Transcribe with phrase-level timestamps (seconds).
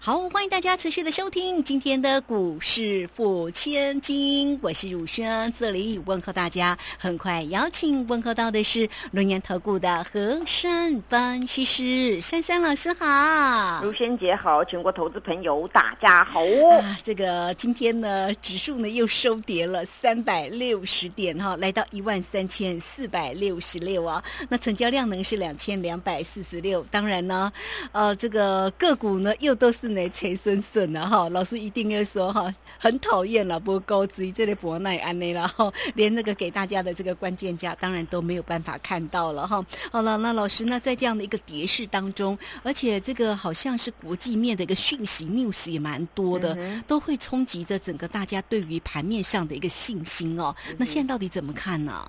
[0.00, 6.78] 好，欢迎大家持续的收听今天的股市付千金，我是汝轩，这里问候大家。
[6.96, 16.42] 很快邀请问候到的是轮研投顾的和山分析师珊珊老师好，如轩姐好，全国投资朋友大家好。
[16.42, 24.22] 啊，这个今天呢，指数呢又收跌了三百六十点哈，来到一万三千四百六十六啊。
[24.48, 27.52] 那成交量呢是两千两百四十六，当然呢，
[27.90, 29.87] 呃，这个个股呢又都是。
[30.10, 39.64] 陈顺顺了哈，老师一定要说哈，很讨厌了，不高于这类博奈安内了哈，连那个给大家的这个关键价，当然都没有办法看到了哈。
[39.90, 50.54] 好了，那老师呢，在这样的一个跌势当中，而且这个好像是国际面的一个讯息 news 也蛮多的，都会冲击着整个大家对于盘面上的一个信心哦。
[50.76, 52.08] 那现在到底怎么看呢？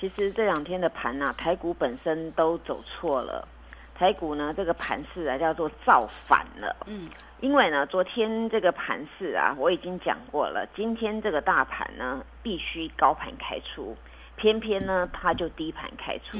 [0.00, 3.46] 其实这两天的盘呐，台股本身都走错了。
[3.98, 6.76] 台股呢，这个盘势啊叫做造反了。
[6.86, 7.08] 嗯，
[7.40, 10.64] 因为呢，昨天这个盘势啊，我已经讲过了。
[10.76, 13.96] 今天这个大盘呢，必须高盘开出，
[14.36, 16.38] 偏偏呢，它就低盘开出。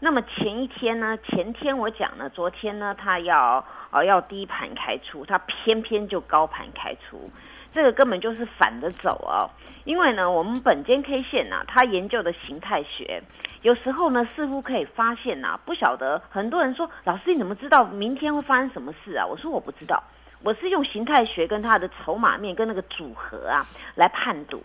[0.00, 7.30] 那么前一天呢，前天我讲了，昨天呢，它要呃要低盘开出，它偏偏就高盘开出。
[7.74, 9.50] 这个根本就是反着走哦，
[9.84, 13.20] 因为呢，我们本间 K 线呢，它研究的形态学，
[13.62, 19.26] 有时候呢，似乎可以发现呐，不晓得很多人说，老师你怎么知道明天会发生什么事啊？
[19.26, 20.00] 我说我不知道，
[20.40, 23.66] 我是用形态学跟它的筹码面跟那个组合啊
[23.96, 24.62] 来判读，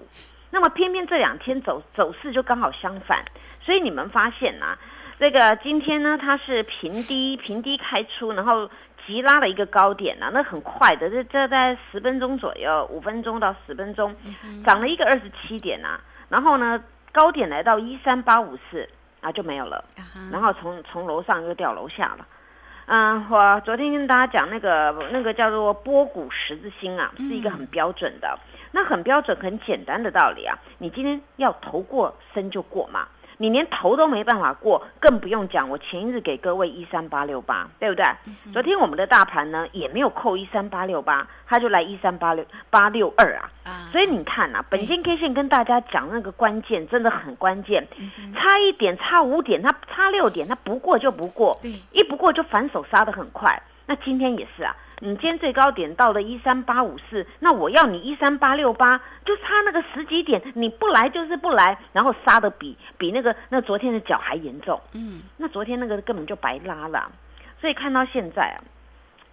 [0.51, 3.25] 那么偏偏这两天走走势就刚好相反，
[3.59, 4.77] 所以你们发现呐，
[5.19, 8.69] 这个今天呢，它是平低平低开出，然后。
[9.09, 14.15] 急拉了一个高点呐，那很快的，这这在十分钟左右，五分钟到十分钟，
[14.63, 16.79] 涨了一个二十七点呐，然后呢，
[17.11, 18.87] 高点来到一三八五四
[19.19, 19.83] 啊就没有了，
[20.31, 22.27] 然后从从楼上又掉楼下了，
[22.85, 28.37] 嗯，我昨天跟大家讲那个那个叫做波谷十字星啊，是一个很标准的，
[28.69, 33.07] 那很标准很简单的道理啊，你今天要投过身就过嘛。
[33.41, 35.69] 你连头都没办法过，更不用讲。
[35.69, 38.05] 我前一日给各位一三八六八，对不对？
[38.51, 43.49] 昨天我们的大盘呢也没有扣一三八六八，它就来一三八六八六二啊。
[43.93, 47.87] 所以你看呐，本间 K 线跟大家讲那个关键真的很关键，
[48.35, 51.57] 差一点，差五点，它差六点，它不过就不过，
[51.93, 53.57] 一不过就反手杀的很快。
[53.85, 54.75] 那今天也是啊。
[55.01, 64.79] 你今天最高点到了一三八五四，那我要你一三八六八，就差那个十几点，你不来就是不来，然后杀的比比那个那昨天的脚还严重。
[64.93, 67.09] 嗯，那昨天那个根本就白拉了。
[67.61, 68.59] 所以看到现在啊，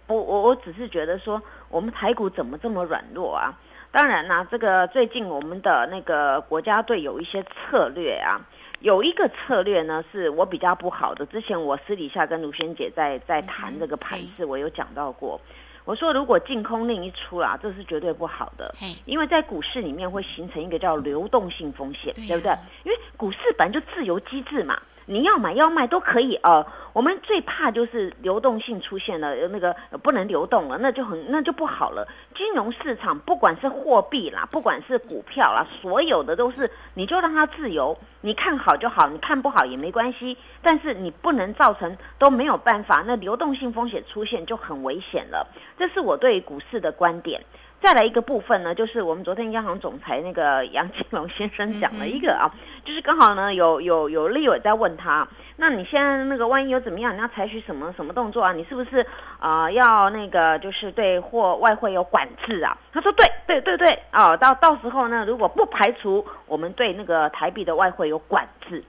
[0.07, 3.53] 我我我只是觉得说，我们台股怎么这么软弱啊？
[3.91, 8.39] 当然啦，这个最近我们的那个国家队有一些策略啊。
[8.79, 11.25] 有一个策略呢，是我比较不好的。
[11.25, 15.39] 之前我私底下跟卢萱姐在在谈这个盘势，我有讲到过。
[15.83, 22.51] 我说如果净空令一出啦，这是绝对不好的，因为在股市里面会形成一个叫流动性风险，对不对？
[22.83, 24.79] 因为股市本来就自由机制嘛。
[25.07, 26.67] 你要买要卖都可以哦。
[26.93, 32.07] 我们最怕就是流动性出现了，那个不能流动了，那就很那就不好了。
[32.35, 40.37] 金融市场不管是货币啦，不管是股票啦，所有的都是你就让它自由，你看好就好，你看不好也没关系。
[40.67, 45.47] 但是你不能造成都没有办法，那流动性风险出现就很危险了。
[45.79, 47.41] 这是我对股市的观点。
[47.81, 52.51] 再来一个部分呢，就是我们昨天央行总裁那个杨金龙先生讲了一个啊，
[52.83, 58.51] 就是刚好呢有有有立委在问他，那你现在那个万一有怎么样，你要采取什么什么动作啊？
[58.51, 59.07] 你是不是
[59.39, 62.77] 啊要那个就是对货外汇有管制啊？
[62.91, 68.83] 他说对对对对啊，到到时候呢，如果不排除我们对那个台币的外汇有管制。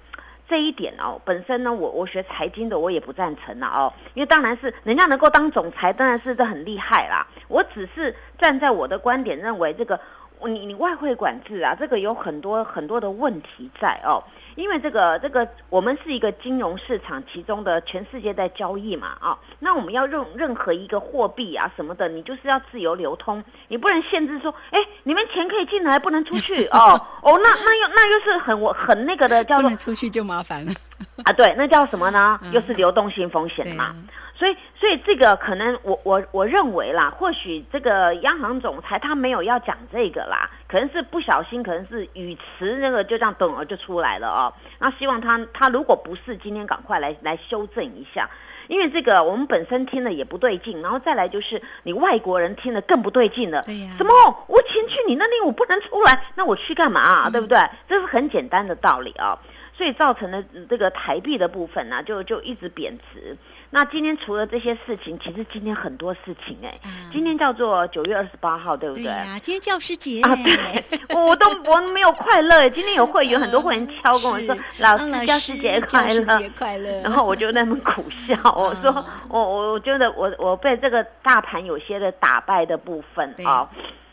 [0.48, 7.26] 这一点哦，本身呢，我我学财经的，我也不赞成了哦，因为当然是人家能够当总裁，当然是这很厉害啦。
[7.48, 10.00] 我只是站在我的观点认为，这个
[10.44, 14.22] 你你外汇管制啊，这个有很多很多的问题在哦。
[14.58, 30.72] 因为这个这个，我们是一个金融市场，其中的全世界在交易嘛，啊，那我们要用任何一个货币啊什么的，你就是要自由流通，你不能限制说，哎，你们钱可以进来，不能出去哦，哦，那那又那又是很我很那个的，叫做出去就麻烦了。
[31.24, 32.38] 啊，对，那叫什么呢？
[32.52, 33.94] 又是流动性风险嘛。
[34.34, 44.52] 所以，所以这个可能我我我认为啦，或许这个央行总裁他没有要讲这个啦，可能是不小心，可能是语词那个就这样等儿就出来了哦。
[44.78, 48.30] 那希望他他如果不是今天赶快来来修正一下，
[48.68, 53.62] 因为这个我们本身听了也不对劲，然后再来就是你外国人听了更不对劲了。
[53.62, 53.90] 对呀。
[53.98, 54.12] 什么？
[54.46, 57.28] 我请去你那里，我不能出来，那我去干嘛啊？
[57.28, 57.58] 对不对？
[57.88, 59.36] 这是很简单的道理啊。
[59.78, 63.36] 所以造成的这个台币的部分呢，就就一直贬值。
[63.70, 66.80] 那今天除了这些事情，其实今天很多事情哎，
[67.12, 69.04] 今天叫做九月二十八号，对不对？
[69.04, 70.82] 对呀，今天教师节啊，对，
[71.14, 72.68] 我都我没有快乐。
[72.70, 77.02] 今天有会员很多会员敲跟我说，老师教师节快乐，快乐。
[77.02, 78.92] 然后我就那么苦笑，我说
[79.28, 83.68] 我我我觉得我我被这个大盘有些的打败的部分啊。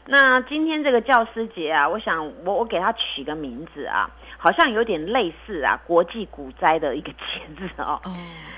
[0.07, 4.07] 那今天这个教师节啊，我想我我给他取个名字啊，
[4.37, 7.99] 好像有点类似啊国际股灾的一个节日哦。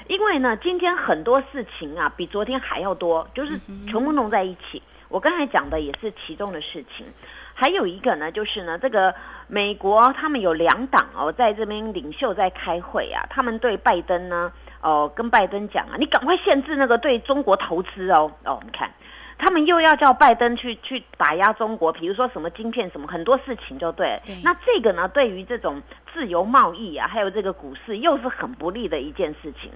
[0.08, 3.58] 因为呢，今天很多事情啊，比昨天还要多，就是
[3.88, 4.84] 全部弄在一起。
[5.08, 7.06] 我刚才讲的也是其中的事情，
[7.54, 9.16] 还有一个呢，就是呢，这个
[9.48, 14.52] 美国他们有两党哦，在这边领袖在开会啊，他们对拜登呢，
[14.82, 18.92] 哦，跟拜登讲啊，你赶快限制那个对中国投资哦，哦，你看。
[19.38, 24.20] 他们又要叫拜登去去打压中国，比如说什么晶片什么很多事情就对。
[24.44, 25.82] 那这个呢，对于这种
[26.14, 29.72] 自由贸易啊，还有这个股市又是很不利的一件事情。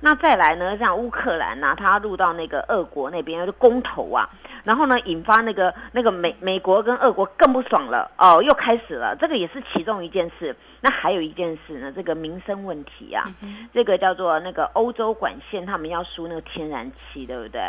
[0.00, 4.28] 那再来呢，像乌克兰呐，他入到那个俄国那边的公投啊，
[4.62, 9.16] 然后呢，引发那个那个美美国跟俄国更不爽了哦，又开始了。
[9.18, 10.54] 这个也是其中一件事。
[10.82, 13.26] 那还有一件事呢，这个民生问题啊，
[13.72, 17.60] 这个叫做那个欧洲管线，他们要输那个天然气，对不对？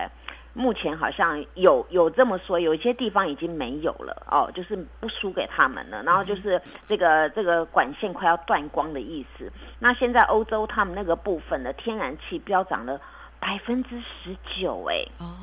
[0.56, 6.02] 目前好像有有这么说，有一些地方已经没有了哦，就是不输给他们了。
[6.04, 9.52] 然后就是这个这个管线快要断光的意思。
[9.80, 13.00] 那现在欧洲他们那个部分的天然气飙涨了
[13.38, 15.36] 百分之十九，哎哦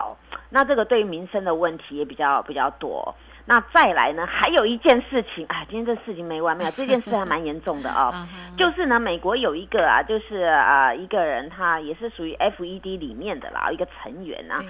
[0.00, 0.16] 哦，
[0.48, 3.14] 那这个对于民生的问题也比较比较多。
[3.46, 4.26] 那再来呢？
[4.26, 6.70] 还有一件事情，啊，今天这事情没完没了。
[6.76, 8.14] 这件事还蛮严重的哦，
[8.56, 14.62] 就是呢，美国有一个啊，就是啊，一个人，他也是属于 FED 里面的啦，一个成员啊，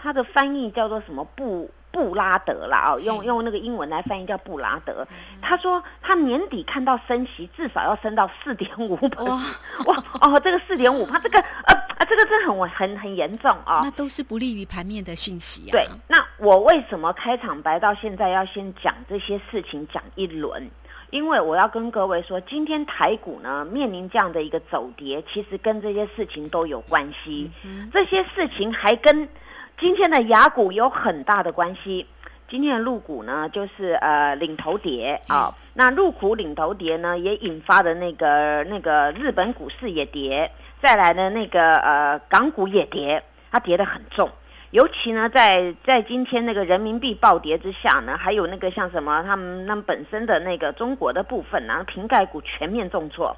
[0.00, 5.06] 他的翻译叫做什么布布拉德啦，哦，用用那个英文来翻译叫布拉德。
[5.42, 9.42] 他说他年底看到升息至少要升到四点五哇
[9.86, 11.67] 哇哦，这个四点五，他这个呃。
[11.98, 13.80] 啊，这个真的很很很严重啊！
[13.82, 15.72] 那都是不利于盘面的讯息啊。
[15.72, 20.70] 对，那我为什么开场白到现在要先讲这些事情讲一轮？
[21.10, 27.50] 因为我要跟各位说，今天台股呢面临这样的一个走跌，其实跟这些事情都有关系。
[27.92, 29.28] 这些事情还跟
[29.80, 32.06] 今天的雅股有很大的关系。
[32.48, 35.52] 今天的陆股呢，就是呃领头跌啊。
[35.74, 40.50] 那陆股领头跌呢，也引发的那个那个日本股市也跌。
[40.80, 44.30] 再来呢那个呃港股也跌，它跌得很重，
[44.70, 53.36] 尤其呢在在今天那个人民币暴跌之下呢，还有那个像什么他们他们本身的那个中国的部分呢，瓶盖股全面重挫，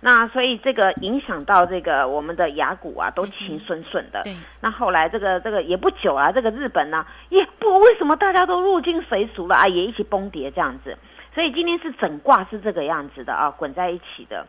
[0.00, 4.24] 那所以这个影响到这个我们的雅股啊都情顺顺的。
[4.60, 10.98] 那后来这个这个也不久啊，这个日本呢也不为什么大家都入境随俗了啊，也一起崩跌这样子，
[11.34, 14.44] 所以今天是整卦是这个样子的啊，滚在一起的。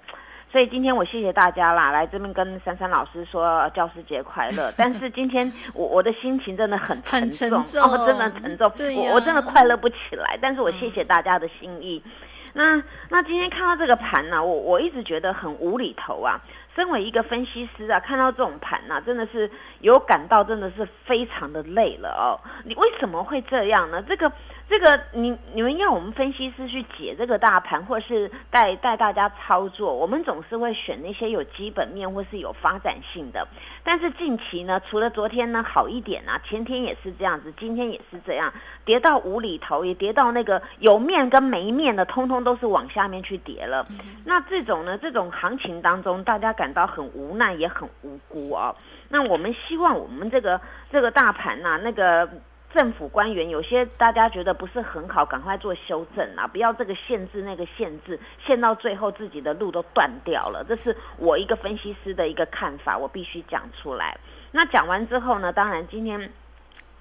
[0.51, 4.69] 所以今天我谢谢大家啦，来这边跟珊珊老师说教师节快乐。
[4.75, 10.37] 但是今天我我的心情真的很沉重，哦，真的沉重，我我真的快乐不起来。
[10.41, 12.03] 但是我谢谢大家的心意。
[12.51, 16.37] 那那今天看到这个盘呢，我我一直觉得很无厘头啊。
[16.75, 22.35] 身为一个分析师啊，看到这种盘呐，真的是有感到真的是非常的累了哦。
[22.65, 24.03] 你为什么会这样呢？
[24.05, 24.29] 这个。
[24.71, 33.45] 这个你你们要我们分析师去解这个大盘，或是带带大家操作，我们总是会选那些有基本面或是有发展性的。
[33.83, 38.53] 但是近期呢，除了昨天呢好一点啊，前天也是这样子，今天也是这样，
[38.85, 43.85] 跌到无厘头，也跌到那个有面跟没面的，通通都是往下面去跌了。
[44.23, 48.73] 那这种呢，这种行情当中，大家感到很无奈，也很无辜哦。
[49.09, 52.29] 那我们希望我们这个这个大盘呐，那个。
[52.73, 56.47] 政府官员有些大家觉得不是很好，赶快做修正啊！
[56.47, 60.63] 不要这个限制那个限制，限到最后自己的路都断掉了。
[60.67, 64.17] 这是我一个分析师的一个看法，我必须讲出来。
[64.51, 66.19] 那讲完之后呢，当然今天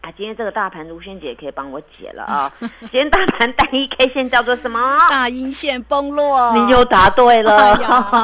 [0.00, 2.52] 啊，今天这个大盘卢萱姐可以帮我解了啊。
[2.80, 4.80] 今天大盘单一 K 线叫做什么？
[5.08, 6.52] 大阴线崩落。
[6.54, 7.78] 你又答对了，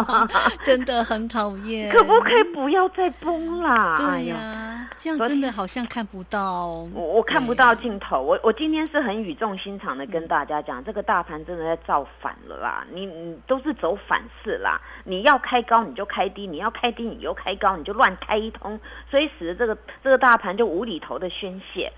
[0.65, 1.93] 真的很讨厌。
[1.93, 3.99] 可不可以不要再崩啦？
[4.11, 4.66] 哎呀。
[5.07, 8.21] 这样真的好像看不到，我我看不到尽头。
[8.21, 12.85] 我我今天是很语重心长的跟大家讲，这个大盘真的在造反了啦！
[12.91, 14.81] 你你都是走反式啦！
[15.05, 21.93] 你要开高你就开低，你要开低你又开高，你就乱开一通，所以使得这个这个大盘就无厘头的宣泄。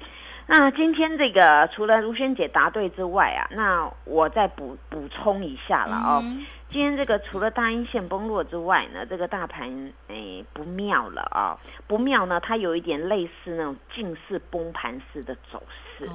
[0.47, 6.23] 那今天这个除了如萱姐答对之外啊，那我再补补充一下了哦。
[6.71, 11.57] 今天这个除了大阴线崩落之外呢，这个大盘诶不妙了啊，
[11.87, 15.63] 不妙呢，它有一点类似那种近似崩盘式的走
[15.97, 16.07] 势。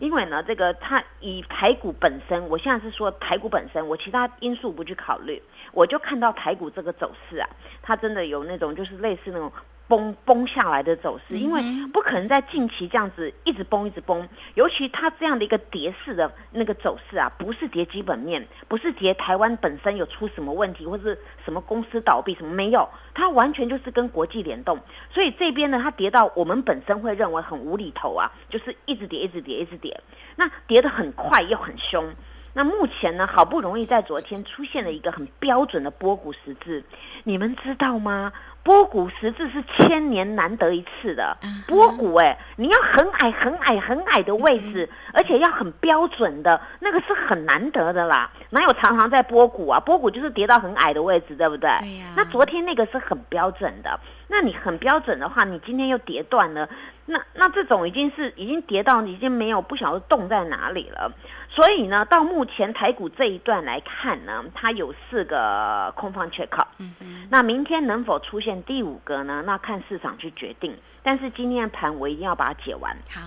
[0.00, 5.40] 因为呢，这个它以台股本身，我现在是说台股本身，我其他因素不去考虑，
[5.70, 7.48] 我就看到台股这个走势啊，
[7.80, 9.52] 它真的有那种就是类似那种。
[9.92, 24.80] 崩崩下来的走势，因为不可能在近期这样子一直崩一直崩，尤其它这样的一个跌势的那个走势啊，不是跌基本面，不是跌台湾本身有出什么问题或是什么公司倒闭什么没有，它完全就是跟国际联动，
[25.12, 30.00] 所以这边呢，它跌到我们本身会认为很无厘头啊，就是一直跌一直跌一直跌，
[30.36, 32.14] 那跌得很快又很凶。
[32.52, 36.84] 那目前呢，好不容易在昨天出现了一个很标准的波谷十字，
[37.24, 38.32] 你们知道吗？
[38.64, 48.30] 波谷十字是千年难得一次的波谷，哎，你要很矮很矮很矮的位置，而且要很标准的，那个是很难得的啦。
[48.50, 49.80] 哪有常常在波谷啊？
[49.80, 51.68] 波谷就是跌到很矮的位置，对不对？
[51.80, 52.06] 对呀。
[52.14, 53.98] 那昨天那个是很标准的，
[54.32, 56.66] 那你很标准的话，你今天又跌断了。
[57.04, 61.12] 那那这种已经是已经跌到已经没有不晓得动在哪里了，
[61.50, 66.66] 所以呢，到目前台股这一段来看呢，它有四个空方缺口。
[66.78, 67.28] 嗯嗯。
[67.28, 69.42] 那明天能否出现第五个呢？
[69.44, 70.74] 那看市场去决定。
[71.02, 72.96] 但是今天的盘我一定要把它解完。
[73.10, 73.20] 好。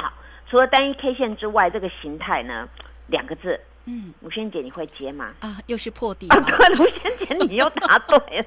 [0.00, 0.12] 好，
[0.48, 2.66] 除了单一 K 线之外，这个形态呢，
[3.08, 3.60] 两个字。
[3.90, 5.32] 嗯，吴萱姐，你会接吗？
[5.40, 6.28] 啊，又是破底。
[6.28, 6.38] 对，
[6.78, 8.46] 吴萱姐，你又答对了，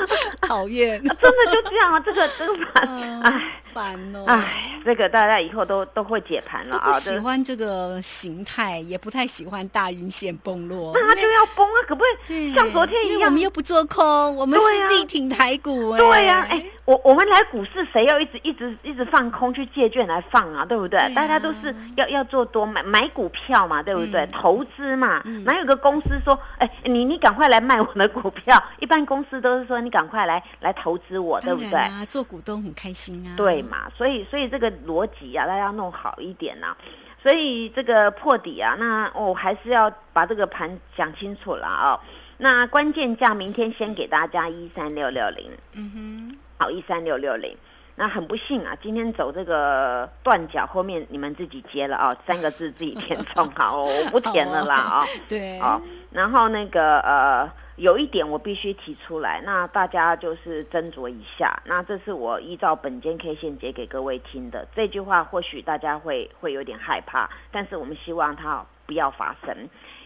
[0.40, 6.92] 讨厌，真的就这样啊，这个这个盘，哎，烦哦，哎，这个大家以后都都会解盘了啊。
[6.94, 10.90] 喜欢这个形态，也不太喜欢大阴线崩落。
[10.94, 13.28] 那它就要崩啊，可不可以像昨天一样？
[13.28, 15.96] 我们又不做空，我们是力挺台股。
[15.96, 16.64] 对呀，哎。
[16.88, 20.64] 我我们来股市，谁要一直一直一直放空去借券来放啊？
[20.64, 20.98] 对不对？
[21.14, 24.26] 大家都是要要做多买买股票嘛，对不对？
[24.32, 28.58] 投资嘛，哪有个公司说，哎，你你赶快来卖我的股票？
[28.80, 31.74] 一般公司都是说，你赶快来来投资我，对不对？
[31.78, 33.36] 啊做股东很开心啊。
[33.36, 33.90] 对嘛？
[33.96, 36.76] 所以所以这个逻辑啊，大家要弄好一点呐。
[37.22, 42.00] 所以这个破底啊，那我还是要把这个盘讲清楚了啊。
[42.36, 45.50] 那关键价明天先给大家一三六六零。
[45.74, 46.38] 嗯哼。
[46.60, 47.56] 好，一三六六零，
[47.94, 55.06] 那很不幸啊，今天走这个断脚，后面你们自己接了啊，三个字自己填充好，我不填了啦啊。
[55.28, 57.48] 对，啊，然后那个呃，
[57.78, 69.56] 有一点我必须提出来，那大家就是斟酌一下，那这是我依照本间 K 线解给各位听的，这句话或许大家会会有点害怕，但是我们希望它不要发生，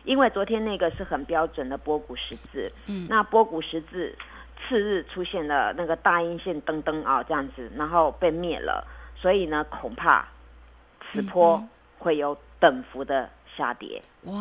[0.05, 4.15] 因为昨天那个是很标准的波谷十字，嗯，那波谷十字。
[4.69, 8.87] 次日出现了那个大阴线噔噔啊，这样子，然后被灭了，
[9.17, 10.25] 所以呢，恐怕
[11.11, 11.61] 此波
[11.99, 14.03] 会有等幅的下跌。
[14.25, 14.35] 哇！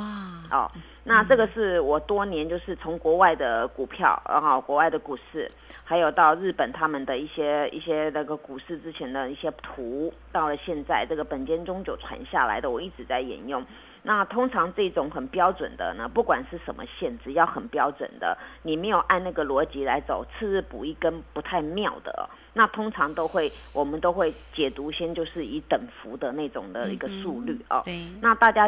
[0.51, 0.71] 哦，
[1.03, 5.51] 那这个是我多年就是从国外的股票，然后国外的股市，
[5.83, 13.65] 还有到日本他们的一些一些那个股市之前的一些图，到了现在这个本间中久传下来的，我一直在沿用。
[14.03, 27.83] 那通常这种很标准的呢，不管是什么线，只，要很标准的，你没有按那个逻辑来走，次日补一根不太妙的，那通常都会，我们都会解读先就是以等幅的那种的一个速率哦。
[27.85, 28.03] 对。
[28.19, 28.67] 那大家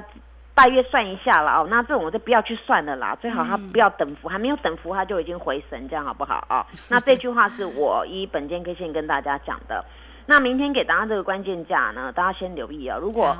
[0.55, 6.65] 大约算一下了哦，那这种我就不要去算了啦，最好他不要等幅，还没有等幅他就已经回神，这样好不好啊？
[6.89, 9.83] 那这句话是我以本间 K 线跟大家讲的。
[10.25, 13.35] 那明天给大家这个关键价呢，大家先留意啊，如果。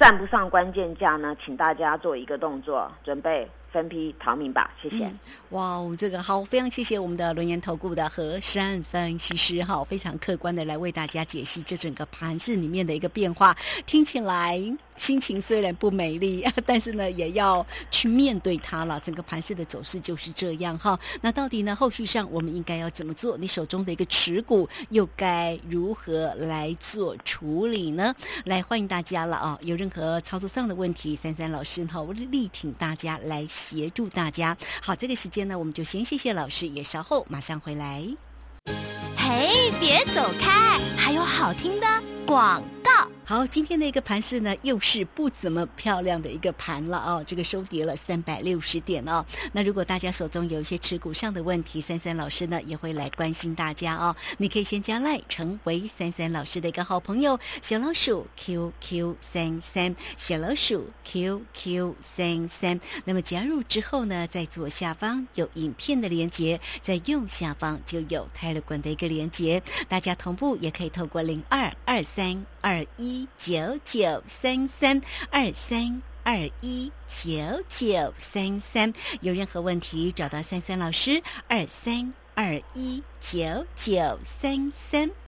[0.00, 5.10] 站不上关键价呢，请大家做一个动作，准备分批逃命吧，谢谢。
[5.50, 13.56] 哇哦，这个好，非常谢谢我们的轮研投顾的何山分析师哈，非常客观的来为大家解析这整个盘市里面的一个变化，
[13.86, 14.60] 听起来。
[14.98, 18.98] 心情虽然不美丽， 但是呢，也要去面对它了。
[18.98, 20.98] 整个盘市的走势就是这样哈。
[21.20, 23.38] 那到底呢，后续上我们应该要怎么做？
[23.38, 28.12] 你手中的一个持股又该如何来做处理呢？
[28.44, 29.56] 来，欢迎大家了啊！
[29.62, 34.56] 有任何操作上的问题，三三老师哈，我力挺大家来协助大家。
[34.80, 38.06] 好，这个时间呢，我们就先谢谢老师，也稍后马上回来。
[39.16, 41.86] 嘿，别走开，还有好听的
[42.24, 42.62] 广。
[43.28, 49.22] 好，今天的一个盘势呢，又是不怎么漂亮的一个盘了哦，这个收跌了三百六十点哦。
[49.52, 54.16] 那如果大家手中有一些持股上的问题，三三老师呢也会来关心大家哦。
[54.38, 62.80] 你可以先加赖，成为三三老师的一个好朋友，小老鼠 QQ 三三，小老鼠 QQ 三三。
[63.04, 73.26] 那么加入之后呢，在左下方有影片的连接，在右下方就有泰勒管的一个连接，大家同步也可以透过零二二三二一。
[73.38, 77.30] 九九三三二三二一九
[77.66, 85.10] 九三三，有任何问题找到三三老师二三二一九九三三。